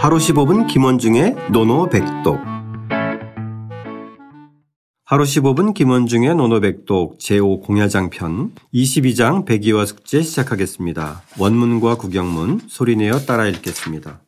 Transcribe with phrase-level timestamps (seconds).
[0.00, 2.38] 하루 15분 김원중의 노노백독
[5.04, 11.22] 하루 15분 김원중의 노노백독 제5공야장 편 22장 백이와 숙제 시작하겠습니다.
[11.36, 14.20] 원문과 구경문 소리내어 따라 읽겠습니다.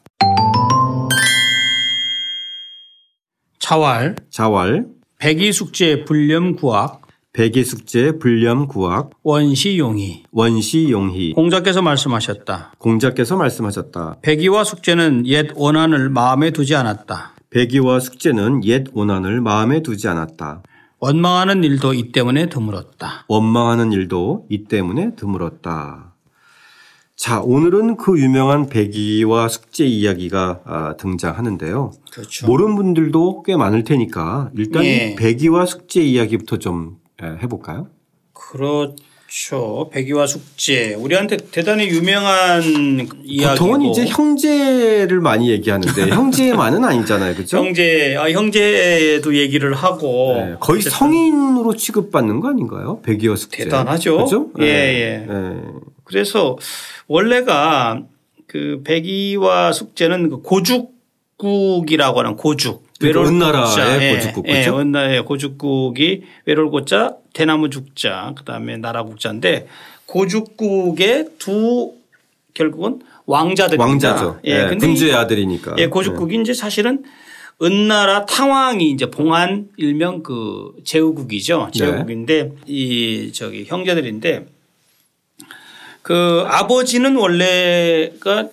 [3.60, 4.86] 차왈 자왈
[5.20, 6.99] 백이 숙제 불렴구학
[7.32, 12.72] 백이숙제 불렴구학 원시용이 원시용희 공자께서 말씀하셨다.
[12.78, 14.16] 공자께서 말씀하셨다.
[14.22, 17.34] 백이와 숙제는 옛 원한을 마음에 두지 않았다.
[17.50, 20.62] 백이와 숙제는 옛 원한을 마음에 두지 않았다.
[20.98, 23.24] 원망하는 일도 이 때문에 드물었다.
[23.28, 26.14] 원망하는 일도 이 때문에 드물었다.
[27.16, 31.92] 자, 오늘은 그 유명한 백이와 숙제 이야기가 아, 등장하는데요.
[32.10, 32.46] 그렇죠.
[32.46, 35.12] 모르는 분들도 꽤 많을 테니까 일단 예.
[35.12, 37.88] 이 백이와 숙제 이야기부터 좀 예, 해볼까요?
[38.32, 39.90] 그렇죠.
[39.92, 42.62] 백이와 숙제 우리한테 대단히 유명한
[43.24, 47.58] 이야기고 보통은 이제 형제를 많이 얘기하는데 형제만은 아니잖아요, 그렇죠?
[47.58, 53.00] 형제 아, 형제도 얘기를 하고 네, 거의 어쨌든 성인으로 취급받는 거 아닌가요?
[53.02, 53.64] 백이와 숙제.
[53.64, 54.16] 대단하죠.
[54.16, 54.48] 그렇죠?
[54.58, 55.26] 예, 네.
[55.28, 55.32] 예.
[55.32, 55.60] 네.
[56.04, 56.56] 그래서
[57.06, 58.02] 원래가
[58.46, 62.89] 그 백이와 숙제는 그 고죽국이라고 하는 고죽.
[63.00, 64.02] 그러니까 외로울 은나라의.
[64.02, 64.78] 예, 고죽국, 예, 그죠?
[64.78, 69.66] 은나라의 고죽국이 외로울 고자, 대나무 죽자, 그다음에 나라 국자인데
[70.06, 71.94] 고죽국의 두
[72.54, 73.84] 결국은 왕자들입니다.
[73.88, 74.40] 왕자죠.
[74.44, 75.76] 예, 네, 근데 군주의 이- 아들이니까.
[75.78, 77.02] 예, 고죽국이 이제 사실은
[77.62, 81.70] 은나라 탕왕이 이제 봉한 일명 그 제후국이죠.
[81.72, 81.78] 네.
[81.78, 84.46] 제후국인데 이 저기 형제들인데
[86.02, 88.48] 그 아버지는 원래가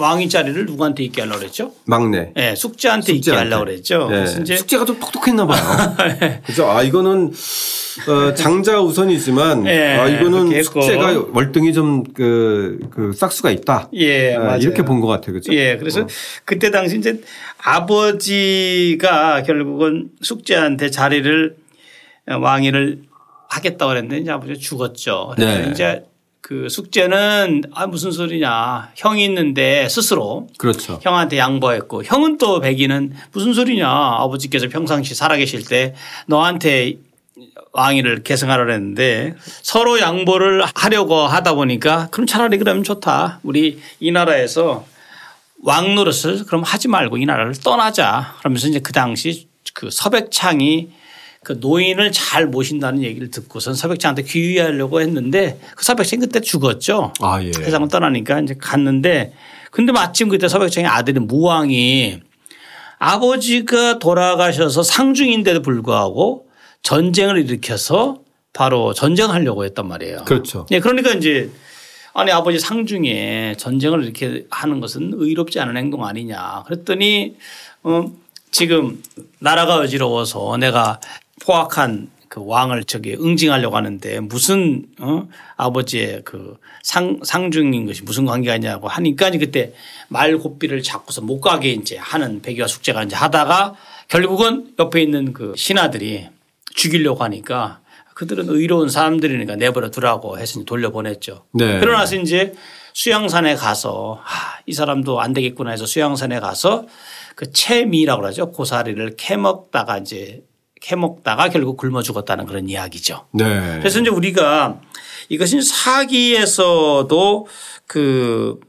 [0.00, 1.72] 왕위 자리를 누구한테 있게 하려고 그랬죠?
[1.84, 2.32] 막내.
[2.36, 3.44] 예, 숙제한테 있게 숙제한테.
[3.54, 3.98] 하려고 그랬죠.
[4.08, 4.16] 네.
[4.16, 5.60] 그래서 이제 숙제가 좀 똑똑했나 봐요.
[6.46, 6.68] 그죠?
[6.70, 7.32] 아, 이거는
[8.08, 10.62] 어, 장자 우선이지만 예, 아, 이거는.
[10.62, 13.90] 숙제가 월등히 좀 그, 그 싹수가 있다.
[13.92, 14.58] 예, 아, 맞아요.
[14.58, 15.34] 이렇게 본 것 같아요.
[15.34, 15.52] 그죠?
[15.54, 16.06] 예, 그래서
[16.44, 17.20] 그때 당시 이제
[17.62, 21.56] 아버지가 결국은 숙제한테 자리를
[22.30, 23.02] 어, 왕위를
[23.48, 25.32] 하겠다고 그랬는데 이제 아버지가 죽었죠.
[25.34, 25.70] 그래서 네.
[25.70, 26.02] 이제
[26.50, 30.98] 그 숙제는 아 무슨 소리냐 형이 있는데 스스로 그렇죠.
[31.00, 35.94] 형한테 양보했고 형은 또 백이는 무슨 소리냐 아버지께서 평상시 살아계실 때
[36.26, 36.94] 너한테
[37.70, 43.38] 왕위를 계승하라 했는데 서로 양보를 하려고 하다 보니까 그럼 차라리 그러면 좋다.
[43.44, 44.84] 우리 이 나라에서
[45.62, 48.34] 왕 노릇을 그럼 하지 말고 이 나라를 떠나자.
[48.40, 50.88] 그러면서 이제 그 당시 그 서백창이
[51.42, 57.14] 그 노인을 잘 모신다는 얘기를 듣고선 서백창한테 귀의하려고 했는데 그 서백창이 그때 죽었죠.
[57.20, 57.50] 아, 예.
[57.50, 59.32] 세상을 떠나니까 이제 갔는데
[59.70, 62.20] 근데 마침 그때 서백창의 아들이 무왕이
[62.98, 66.46] 아버지가 돌아가셔서 상중인데도 불구하고
[66.82, 68.18] 전쟁을 일으켜서
[68.52, 70.24] 바로 전쟁하려고 했단 말이에요.
[70.26, 70.66] 그렇죠.
[70.70, 71.50] 예, 그러니까 이제
[72.12, 76.64] 아니 아버지 상중에 전쟁을 이렇게 하는 것은 의롭지 않은 행동 아니냐.
[76.66, 77.36] 그랬더니
[77.82, 78.12] 어
[78.50, 79.02] 지금
[79.38, 81.00] 나라가 어지러워서 내가
[81.40, 88.56] 포악한 그 왕을 저기 응징하려고 하는데 무슨 어 아버지의 그 상 상중인 것이 무슨 관계가
[88.56, 89.72] 있냐고 하니까 이제 그때
[90.08, 93.74] 말고삐를 잡고서 못 가게 이제 하는 백이와 숙제가 이제 하다가
[94.08, 96.28] 결국은 옆에 있는 그 신하들이
[96.74, 97.80] 죽이려고 하니까
[98.14, 101.44] 그들은 의로운 사람들이니까 내버려 두라고 해서 돌려보냈죠.
[101.52, 101.80] 네.
[101.80, 102.54] 그러나서 이제
[102.92, 106.86] 수양산에 가서 아, 이 사람도 안 되겠구나 해서 수양산에 가서
[107.34, 108.50] 그 채미라고 그러죠.
[108.50, 110.42] 고사리를 캐먹다가 이제
[110.80, 113.26] 캐먹다가 결국 굶어 죽었다는 그런 이야기죠.
[113.32, 113.78] 네.
[113.78, 114.80] 그래서 이제 우리가
[115.28, 117.46] 이것은 사기에서도
[117.86, 118.60] 그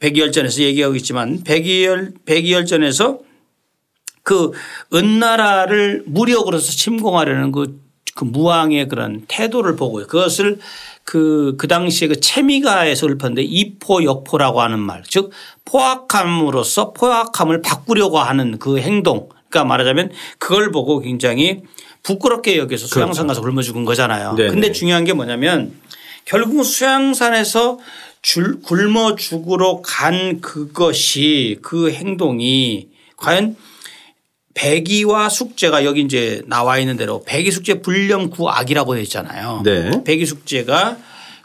[0.00, 3.18] 백이열전에서 얘기하고 있지만 백이열 백이열전에서
[4.22, 4.52] 그
[4.92, 7.80] 은나라를 무력으로서 침공하려는 그,
[8.14, 10.58] 그 무왕의 그런 태도를 보고 그것을
[11.04, 15.30] 그, 그 당시에 그 채미가에서 읊었는데 이포 역포라고 하는 말 즉
[15.64, 21.62] 포악함으로써 포악함을 바꾸려고 하는 그 행동 그러니까 말하자면 그걸 보고 굉장히
[22.02, 24.34] 부끄럽게 여기서 수양산 가서 굶어 죽은 거잖아요.
[24.34, 24.50] 네네.
[24.50, 25.72] 근데 중요한 게 뭐냐면
[26.24, 27.78] 결국 수양산에서
[28.20, 33.56] 줄, 굶어 죽으러 간 그것이 그 행동이 과연
[34.54, 39.62] 백이와 숙제가 여기 이제 나와 있는 대로 백이 숙제 불렴 구악이라고 되어 있잖아요.
[39.64, 40.02] 네.
[40.04, 40.96] 백이 숙제가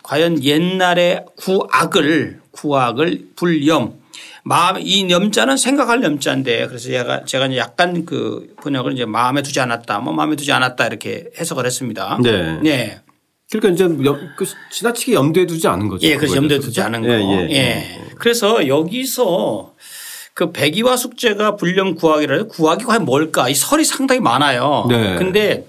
[0.04, 4.01] 과연 옛날의 구악을 구악을 불렴
[4.44, 9.60] 마음 이 염자는 생각할 염자인데 그래서 제가 제가 이제 약간 그 번역을 이제 마음에 두지
[9.60, 12.20] 않았다 뭐 마음에 두지 않았다 이렇게 해석을 했습니다.
[12.22, 12.60] 네.
[12.62, 13.02] 네.
[13.52, 16.08] 그러니까 이제 염, 그 지나치게 염두에 두지 않은 거죠.
[16.08, 16.60] 예, 그래서 염두에.
[16.60, 17.10] 두지 않은 거.
[17.10, 17.98] 예, 예, 예.
[18.18, 19.74] 그래서 여기서
[20.34, 21.58] 그 백이와 숙제가
[21.96, 23.50] 구학이라 해서 구학이 과연 뭘까?
[23.50, 24.86] 이 설이 상당히 많아요.
[24.88, 25.16] 네.
[25.18, 25.68] 근데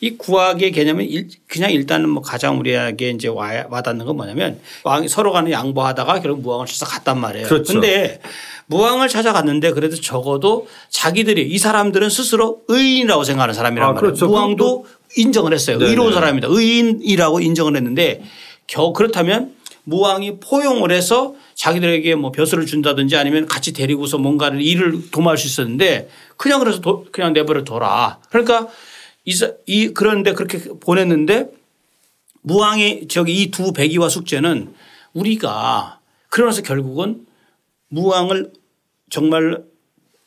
[0.00, 5.08] 이 구학의 개념은 일- 그냥 일단은 뭐 가장 우리에게 이제 와- 와닿는 건 뭐냐면 왕이
[5.08, 7.46] 서로 간에 양보하다가 결국 무왕을 쳐서 갔단 말이에요.
[7.48, 7.72] 그렇죠.
[7.72, 8.20] 근데
[8.66, 14.00] 무왕을 찾아갔는데 그래도 적어도 자기들이 이 사람들은 스스로 의인이라고 생각하는 사람이란 아, 말이에요.
[14.00, 14.26] 그렇죠.
[14.26, 14.86] 무왕도
[15.16, 15.78] 인정을 했어요.
[15.78, 15.90] 네네.
[15.90, 16.48] 의로운 사람이다.
[16.50, 18.22] 의인이라고 인정을 했는데
[18.66, 19.52] 겨 그렇다면
[19.84, 26.08] 무왕이 포용을 해서 자기들에게 뭐 벼슬을 준다든지 아니면 같이 데리고서 뭔가를 일을 도모할 수 있었는데
[26.38, 28.18] 그냥 그래서 도- 그냥 내버려 둬라.
[28.30, 28.68] 그러니까
[29.24, 31.50] 이, 그런데 그렇게 보냈는데
[32.42, 34.74] 무왕이 저기 이 두 백이와 숙제는
[35.14, 37.26] 우리가 그러면서 결국은
[37.88, 38.52] 무왕을
[39.10, 39.64] 정말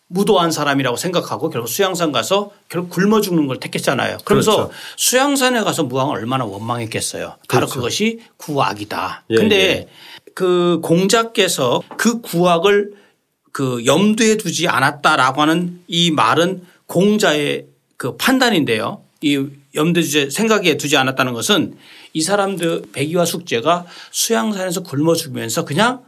[0.10, 4.20] 무도한 사람이라고 생각하고 결국 수양산 가서 결국 굶어 죽는 걸 택했잖아요.
[4.24, 4.72] 그러면서 그렇죠.
[4.96, 7.36] 수양산에 가서 무왕을 얼마나 원망했겠어요.
[7.50, 7.74] 바로 그렇죠.
[7.76, 9.26] 그것이 구악이다.
[9.32, 9.88] 예, 근데 예.
[10.34, 12.94] 그 공자께서 그 구악을
[13.52, 17.66] 그 염두에 두지 않았다라고 하는 이 말은 공자의
[17.98, 19.02] 그 판단인데요.
[19.22, 21.76] 이 염두에 두지 생각에 두지 않았다는 것은
[22.14, 26.04] 이 사람들 백이와 숙제가 수양산에서 굶어 죽으면서 그냥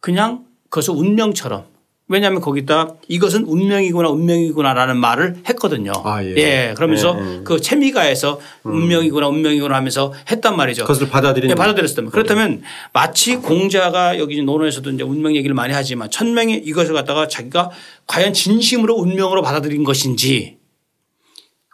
[0.00, 1.72] 그냥 그것을 운명처럼
[2.08, 5.92] 왜냐하면 거기다 이것은 운명이구나 운명이구나라는 말을 했거든요.
[6.04, 6.74] 아, 예.
[6.76, 7.40] 그러면서 예, 예.
[7.44, 10.82] 그 채미가에서 운명이구나 운명이구나 하면서 했단 말이죠.
[10.82, 12.62] 그것을 받아들이는 네, 받아들였다면 그렇다면
[12.92, 17.70] 마치 공자가 여기 논어에서도 이제 운명 얘기를 많이 하지만 천명이 이것을 갖다가 자기가
[18.08, 20.61] 과연 진심으로 운명으로 받아들인 것인지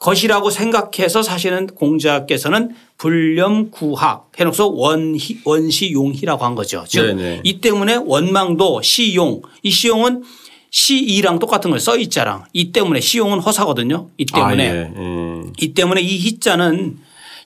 [0.00, 6.84] 것이라고 생각해서 사실은 공자께서는 불렴구학 해놓고서 원희, 원시용희라고 한 거죠.
[6.86, 7.40] 즉 네네.
[7.44, 10.22] 이 때문에 원망도 시용 이 시용은
[10.70, 14.08] 시이랑 똑같은 걸 써있자랑 이 때문에 시용은 허사거든요.
[14.18, 14.92] 이 때문에 아, 예.
[14.96, 15.42] 예.
[15.58, 16.98] 이 때문에 이 희자는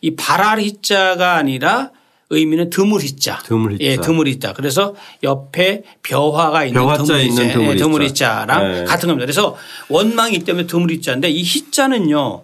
[0.03, 1.91] 이 발할 희자가 아니라
[2.33, 3.41] 의미는 드물 희자.
[3.45, 3.85] 드물 희자.
[3.85, 4.55] 예, 드물 희자.
[4.55, 7.53] 그래서 옆에 벼화가 있는 벼화자 드물 있는 희자.
[7.53, 8.41] 드물 예, 드물 희자.
[8.41, 8.85] 희자랑 네.
[8.85, 9.27] 같은 겁니다.
[9.27, 9.57] 그래서
[9.89, 12.43] 원망이 때문에 드물 희자인데 이 희자는요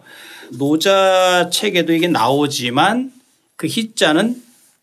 [0.58, 3.12] 노자 책에도 이게 나오지만
[3.56, 4.36] 그 희자는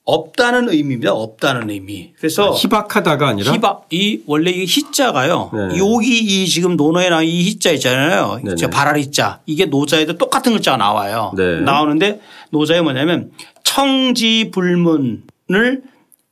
[0.06, 1.12] 없다는 의미입니다.
[1.14, 2.14] 없다는 의미.
[2.18, 5.50] 그래서 희박하다가 아니라 희박 이 원래 이 희자가요.
[5.52, 5.78] 네네.
[5.80, 8.40] 여기 이 지금 논어에 나온 이 희자 있잖아요.
[8.44, 8.56] 네네.
[8.56, 11.34] 저 발할 희자 이게 노자에도 똑같은 글자가 나와요.
[11.36, 11.60] 네.
[11.62, 12.22] 나오는데
[12.52, 13.32] 노자에 뭐냐면
[13.64, 15.24] 청지불문을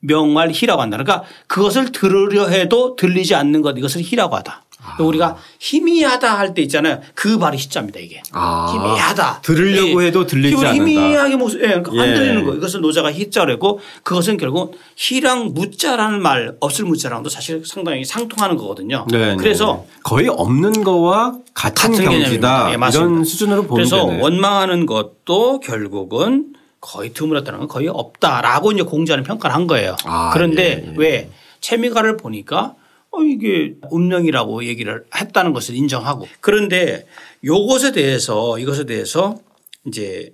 [0.02, 0.98] 명말 희라고 한다.
[0.98, 4.63] 그러니까 그것을 들으려 해도 들리지 않는 것 이것을 희라고 하다.
[5.00, 7.00] 우리가 희미하다 할 때 있잖아요.
[7.16, 8.22] 그 발이 희자입니다 이게.
[8.32, 8.70] 아.
[8.72, 9.40] 희미하다.
[9.42, 10.74] 들으려고 해도 들리지 않는다.
[10.74, 12.14] 희미하게 모습, 예, 그러니까 안 예.
[12.14, 12.54] 들리는 거.
[12.54, 19.06] 이것을 노자가 희자라고 그것은 결국 희랑 무자라는 말 없을 무자랑도 사실 상당히 상통하는 거거든요.
[19.10, 20.00] 네, 그래서 네.
[20.04, 22.70] 거의 없는 거와 같은, 같은 경지다.
[22.72, 22.74] 예.
[22.94, 24.22] 이런 수준으로 보면 그래서 되네.
[24.22, 29.96] 원망하는 것도 결국은 거의 드물었다는 건 거의 없다라고 이제 공자는 평가를 한 거예요.
[30.04, 30.94] 아, 그런데 예, 예.
[30.98, 31.30] 왜
[31.62, 32.76] 채미가를 보니까 어
[33.22, 37.06] 이게 운명이라고 얘기를 했다는 것을 인정하고 그런데
[37.44, 39.38] 요것에 대해서 이것에 대해서
[39.86, 40.34] 이제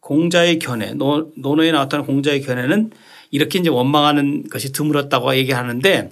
[0.00, 2.90] 공자의 견해 노- 논어에 나왔다는 공자의 견해는
[3.30, 6.10] 이렇게 이제 원망하는 것이 드물었다고 얘기하는데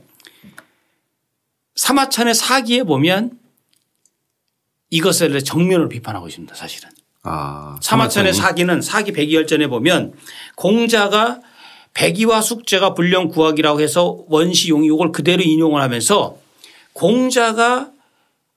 [1.75, 3.39] 사마천의 사기에 보면
[4.91, 6.91] 이것을 정면으로 비판하고 있습니다 사실은.
[7.23, 10.13] 아, 사마천의 사기는 사기 백이열전에 보면
[10.57, 11.41] 공자가
[11.95, 16.37] 백이와 숙제가 불령 구학이라고 해서 원시용이 이걸 그대로 인용을 하면서
[16.93, 17.91] 공자가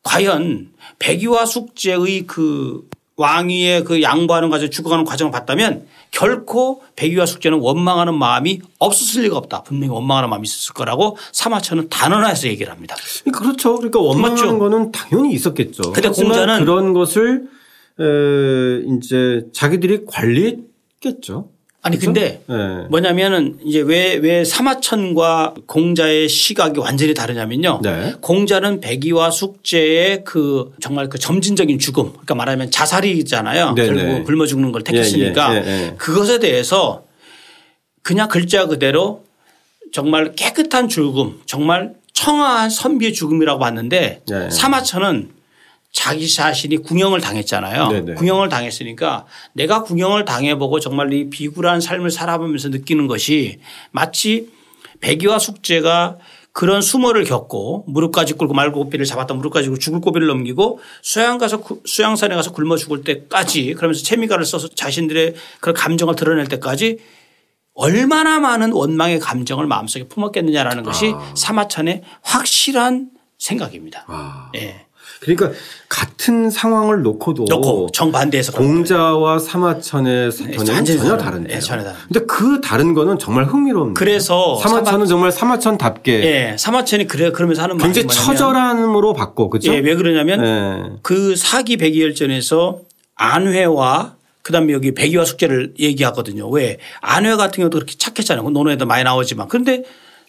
[0.04, 2.88] 과연 백이와 숙제의 그
[3.18, 9.64] 왕위의 그 양보하는 과정 죽어가는 과정을 봤다면 결코 백이와 숙제는 원망하는 마음이 없었을 리가 없다.
[9.64, 12.96] 분명히 원망하는 마음이 있었을 거라고 사마천은 단언해서 얘기를 합니다.
[13.24, 13.76] 그러니까 그렇죠.
[13.78, 14.60] 그러니까 원망하는 맞죠.
[14.60, 15.92] 거는 당연히 있었겠죠.
[15.94, 17.48] 근데 공자는 그런 것을
[18.00, 21.50] 에, 이제 자기들이 관리했겠죠.
[21.86, 22.14] 아니 그렇죠?
[22.14, 22.88] 근데 네.
[22.90, 27.82] 뭐냐면은 이제 왜, 왜 사마천과 공자의 시각이 완전히 다르냐면요.
[27.84, 28.16] 네.
[28.22, 33.76] 공자는 백이와 숙제의 그 정말 그 점진적인 죽음 그러니까 말하면 자살이잖아요.
[33.76, 33.88] 네네.
[33.88, 35.94] 결국 굶어 죽는 걸 택했으니까 예, 예, 예, 예.
[35.96, 37.04] 그것에 대해서
[38.02, 39.24] 그냥 글자 그대로
[39.94, 44.50] 정말 깨끗한 죽음 정말 청아한 선비의 죽음이라고 봤는데 네.
[44.50, 45.35] 사마천은
[45.96, 47.88] 자기 자신이 궁형을 당했잖아요.
[47.88, 48.14] 네네.
[48.16, 53.60] 궁형을 당했으니까 내가 궁형을 당해보고 정말 이 비굴한 삶을 살아보면서 느끼는 것이
[53.92, 54.50] 마치
[55.00, 56.18] 백이와 숙제가
[56.52, 61.82] 그런 수모를 겪고 무릎까지 꿇고 말고비를 잡았다 무릎까지 꿇고 죽을 고비를 넘기고 수양 가서 구-
[61.86, 66.98] 수양산에 가서 굶어 죽을 때까지 그러면서 채미가를 써서 자신들의 그런 감정을 드러낼 때까지
[67.74, 74.04] 얼마나 많은 원망의 감정을 마음속에 품었겠느냐라는 것이 사마천의 확실한 생각입니다.
[74.08, 74.50] 아.
[74.56, 74.85] 예.
[75.22, 75.52] 그러니까
[75.90, 77.88] 같은 상황을 놓고도 놓고 거예요.
[78.52, 81.56] 공자와 사마천의 견해는 완전히 전혀 다른- 다른데요.
[81.56, 82.08] 네, 전혀 다릅니다.
[82.08, 83.94] 근데 그 다른 거는 정말 흥미롭네요.
[83.94, 89.74] 그래서 사마천은 정말 사마천답게 예, 사마천이 그래 그러면서 하는 말이 굉장히 처절함으로 받고 그죠?
[89.74, 90.98] 예, 왜 그러냐면 예.
[91.02, 92.82] 그 사기 백이열전에서
[93.16, 96.48] 안회와 그다음에 여기 백이와 숙제를 얘기하거든요.
[96.50, 98.48] 왜 안회 같은 경우도 그렇게 착했잖아요.
[98.50, 99.84] 논어에도 많이 나오지만 그런데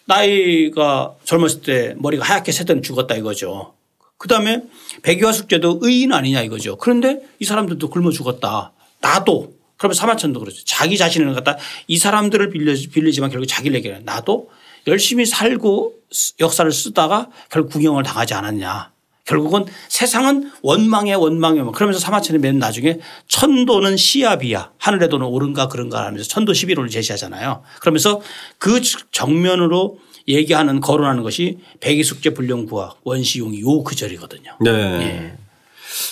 [0.07, 3.73] 나이가 젊었을 때 머리가 하얗게 새더니 죽었다 이거죠.
[4.19, 4.63] 그 다음에
[5.03, 6.77] 백의와 숙제도 의인 아니냐 이거죠.
[6.77, 8.73] 그런데 이 사람들도 굶어 죽었다.
[9.01, 9.55] 나도.
[9.77, 10.65] 그러면 사마천도 그렇죠.
[10.65, 14.01] 자기 자신을 갖다 이 사람들을 빌려, 빌리지만 결국 자기를 얘기해.
[14.05, 14.49] 나도
[14.87, 15.95] 열심히 살고
[16.41, 18.93] 역사를 쓰다가 결국 구경을 당하지 않았냐.
[19.27, 26.53] 결국은 세상은 원망의 원망이 그러면서 사마천이 맨 나중에 천도는 시야비야 하늘에도는 옳은가 그런가 하면서 천도
[26.53, 27.63] 11호를 제시하잖아요.
[27.81, 28.21] 그러면서
[28.59, 28.81] 그
[29.11, 34.57] 정면으로 얘기하는 거론하는 것이 백이숙제 불령구와 원시용이 요 그절이거든요.
[34.61, 34.71] 네.
[34.71, 35.37] 예.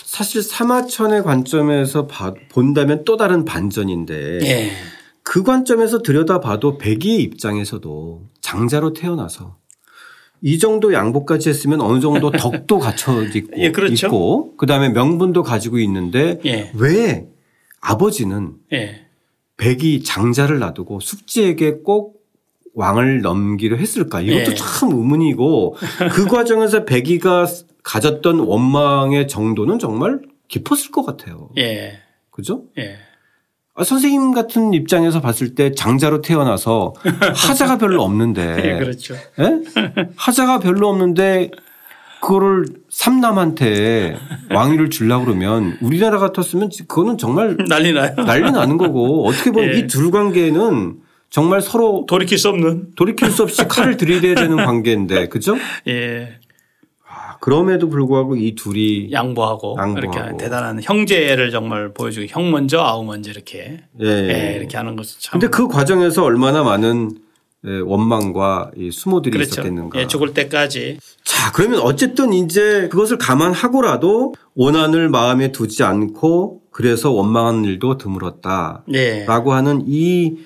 [0.05, 2.09] 사실 사마천의 관점에서
[2.49, 4.73] 본다면 또 다른 반전인데 예.
[5.23, 9.57] 그 관점에서 들여다봐도 백이의 입장에서도 장자로 태어나서
[10.43, 14.07] 이 정도 양복까지 했으면 어느 정도 덕도 갖춰 있고, 예, 그렇죠.
[14.07, 16.71] 있고 그다음에 명분도 가지고 있는데 예.
[16.75, 17.27] 왜
[17.81, 19.07] 아버지는 예.
[19.57, 22.24] 백이 장자를 놔두고 숙지에게 꼭
[22.75, 24.21] 왕을 넘기려 했을까?
[24.21, 24.55] 이것도 예.
[24.55, 25.77] 참 의문이고
[26.13, 27.47] 그 과정에서 백이가
[27.83, 31.51] 가졌던 원망의 정도는 정말 깊었을 것 같아요.
[31.59, 32.01] 예.
[32.31, 32.65] 그죠?
[32.79, 32.97] 예.
[33.77, 36.95] 아, 선생님 같은 입장에서 봤을 때 장자로 태어나서
[37.35, 38.55] 하자가 별로 없는데.
[38.55, 39.15] 네, 그렇죠.
[39.15, 39.61] 예?
[40.17, 41.51] 하자가 별로 없는데
[42.21, 44.17] 그거를 삼남한테
[44.51, 48.15] 왕위를 주려고 그러면 우리나라 같았으면 그거는 정말 난리 나요.
[48.17, 49.79] 난리 나는 거고 어떻게 보면 예.
[49.81, 51.04] 이둘 관계는
[51.35, 55.57] 정말 서로 돌이킬 수 없는 돌이킬 수 없이 칼을 들이대야 되는 관계인데 그죠?
[55.89, 56.39] 예.
[57.41, 59.99] 그럼에도 불구하고 이 둘이 양보하고, 양보하고.
[59.99, 64.07] 이렇게 대단한 형제를 정말 보여주고 형 먼저 아우 먼저 이렇게 예.
[64.07, 65.41] 예, 이렇게 하는 것은 참.
[65.41, 67.11] 근데 그 과정에서 얼마나 많은
[67.67, 69.55] 예, 원망과 이 수모들이 그렇죠.
[69.55, 69.99] 있었겠는가.
[69.99, 70.99] 예, 죽을 때까지.
[71.25, 78.85] 자, 그러면 어쨌든 이제 그것을 감안하고라도 원한을 마음에 두지 않고 그래서 원망하는 일도 드물었다.
[78.87, 79.25] 네.
[79.27, 80.37] 라고 하는 이,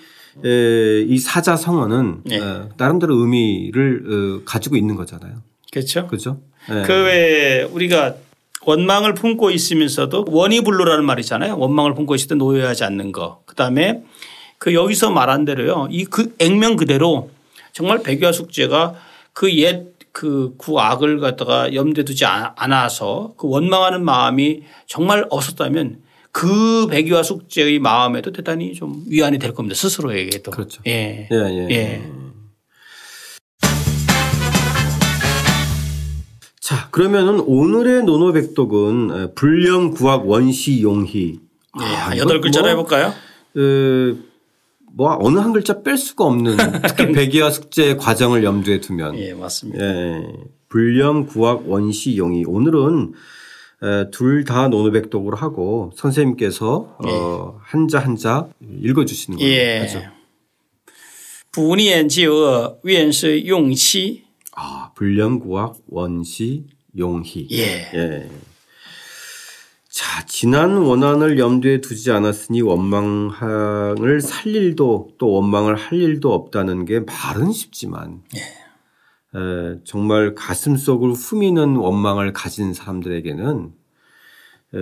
[0.45, 2.37] 에, 이 사자 성어는 네.
[2.37, 2.41] 에,
[2.77, 5.43] 나름대로 의미를 어, 가지고 있는 거잖아요.
[5.73, 6.07] 그렇죠.
[6.07, 6.41] 그렇죠.
[6.69, 6.83] 네.
[6.83, 8.15] 그외 우리가
[8.65, 11.57] 원망을 품고 있으면서도 원이불로라는 말이잖아요.
[11.59, 13.43] 원망을 품고 있을 때 노여하지 않는 거.
[13.47, 14.03] 그다음에
[14.59, 15.89] 그 여기서 말한 대로요.
[15.91, 17.31] 이 그 액면 그대로
[17.73, 18.95] 정말 백유아 숙제가
[19.33, 25.99] 그 옛 그 구악을 갖다가 염두에 두지 않아서 그 원망하는 마음이 정말 없었다면
[26.33, 29.75] 그 백유아 숙제의 마음에도 대단히 좀 위안이 될 겁니다.
[29.75, 30.51] 스스로에게도.
[30.51, 30.83] 그렇죠.
[30.87, 31.29] 예.
[31.31, 31.69] 예, 예.
[31.71, 32.03] 예.
[36.61, 41.41] 자, 그러면은 오늘의 노노백독은 불령 구학 원시 용희.
[41.79, 43.15] 네, 아, 여덟 글자로 뭐, 해볼까요?
[43.55, 44.29] 그,
[44.93, 46.57] 뭐 어느 한 글자 뺄 수가 없는
[46.87, 49.17] 특히 백이와 숙제 과정을 염두에 두면.
[49.19, 49.83] 예, 맞습니다.
[49.83, 50.23] 예.
[50.69, 52.45] 불령 구학 원시 용희.
[52.47, 53.15] 오늘은
[54.12, 57.10] 둘 다 노노백독으로 하고 선생님께서 예.
[57.12, 59.50] 어, 한자 한자 읽어주시는 거죠.
[59.50, 60.10] 예.
[61.52, 64.24] 분연지어院是用치
[64.56, 66.66] 아, 불량구학 원시
[66.98, 67.48] 용희.
[67.52, 67.90] 예.
[67.94, 68.30] 예.
[69.90, 77.00] 자, 지난 원한을 염두에 두지 않았으니 원망을 살 일도 또 원망을 할 일도 없다는 게
[77.02, 78.40] 말은 쉽지만 예.
[79.35, 83.73] 에, 정말 가슴 속을 후미는 원망을 가진 사람들에게는
[84.75, 84.79] 에,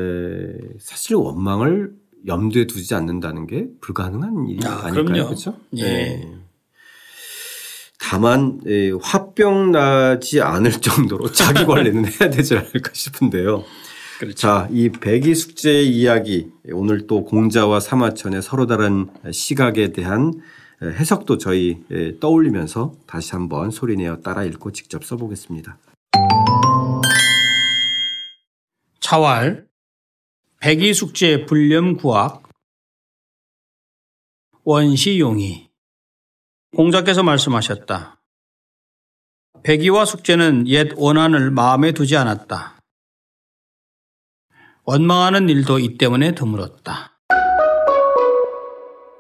[0.79, 1.93] 사실 원망을
[2.27, 5.57] 염두에 두지 않는다는 게 불가능한 일이 아, 닐까요 그렇죠?
[5.77, 5.83] 예.
[5.83, 6.35] 예.
[7.99, 8.61] 다만
[9.01, 13.65] 화병 나지 않을 정도로 자기 관리는 해야 되지 않을까 싶은데요.
[14.19, 14.35] 그렇죠.
[14.35, 20.33] 자, 이 백이 숙제 이야기 오늘 또 공자와 사마천의 서로 다른 시각에 대한
[20.83, 21.83] 해석도 저희
[22.21, 25.79] 떠올리면서 다시 한번 소리내어 따라 읽고 직접 써보겠습니다.
[29.01, 29.67] 차왈
[30.61, 32.43] 백이 숙제 불렴 구학
[34.65, 35.71] 원시용이
[36.75, 38.21] 공자께서 말씀하셨다.
[39.63, 42.79] 백의와 숙제는 옛 원한을 마음에 두지 않았다.
[44.85, 47.16] 원망하는 일도 이 때문에 드물었다.